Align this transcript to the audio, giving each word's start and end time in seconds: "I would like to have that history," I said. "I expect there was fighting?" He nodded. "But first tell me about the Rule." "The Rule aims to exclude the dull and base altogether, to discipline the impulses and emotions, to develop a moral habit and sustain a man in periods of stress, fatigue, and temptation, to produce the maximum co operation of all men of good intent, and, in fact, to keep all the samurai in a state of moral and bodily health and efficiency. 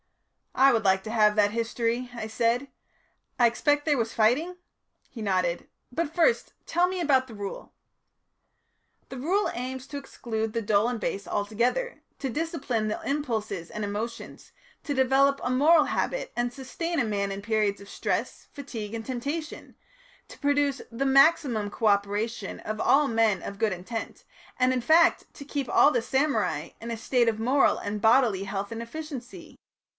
"I 0.55 0.73
would 0.73 0.83
like 0.83 1.03
to 1.03 1.11
have 1.11 1.35
that 1.35 1.51
history," 1.51 2.09
I 2.13 2.25
said. 2.27 2.67
"I 3.39 3.45
expect 3.47 3.85
there 3.85 3.97
was 3.99 4.13
fighting?" 4.15 4.57
He 5.09 5.21
nodded. 5.21 5.69
"But 5.91 6.13
first 6.13 6.53
tell 6.65 6.87
me 6.87 6.99
about 6.99 7.27
the 7.27 7.35
Rule." 7.35 7.71
"The 9.09 9.17
Rule 9.17 9.49
aims 9.53 9.85
to 9.87 9.97
exclude 9.97 10.53
the 10.53 10.61
dull 10.61 10.89
and 10.89 10.99
base 10.99 11.27
altogether, 11.27 12.01
to 12.19 12.29
discipline 12.29 12.87
the 12.87 12.99
impulses 13.07 13.69
and 13.69 13.83
emotions, 13.85 14.51
to 14.83 14.93
develop 14.95 15.39
a 15.43 15.51
moral 15.51 15.85
habit 15.85 16.33
and 16.35 16.51
sustain 16.51 16.99
a 16.99 17.05
man 17.05 17.31
in 17.31 17.41
periods 17.43 17.79
of 17.79 17.87
stress, 17.89 18.47
fatigue, 18.51 18.93
and 18.95 19.05
temptation, 19.05 19.75
to 20.27 20.39
produce 20.39 20.81
the 20.91 21.05
maximum 21.05 21.69
co 21.69 21.85
operation 21.87 22.59
of 22.61 22.81
all 22.81 23.07
men 23.07 23.41
of 23.43 23.59
good 23.59 23.71
intent, 23.71 24.25
and, 24.57 24.73
in 24.73 24.81
fact, 24.81 25.31
to 25.35 25.45
keep 25.45 25.69
all 25.69 25.91
the 25.91 26.01
samurai 26.01 26.69
in 26.81 26.89
a 26.91 26.97
state 26.97 27.29
of 27.29 27.39
moral 27.39 27.77
and 27.77 28.01
bodily 28.01 28.43
health 28.43 28.71
and 28.71 28.81
efficiency. 28.81 29.57